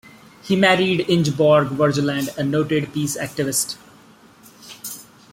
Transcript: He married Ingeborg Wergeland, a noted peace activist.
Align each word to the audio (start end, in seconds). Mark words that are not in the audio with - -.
He 0.41 0.55
married 0.55 1.05
Ingeborg 1.07 1.67
Wergeland, 1.77 2.35
a 2.35 2.43
noted 2.43 2.91
peace 2.91 3.15
activist. 3.15 3.77